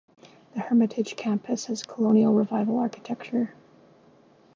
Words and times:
The 0.55 0.61
Hermitage 0.61 1.15
campus 1.15 1.65
has 1.65 1.83
Colonial 1.83 2.33
revival 2.33 2.79
architecture. 2.79 3.53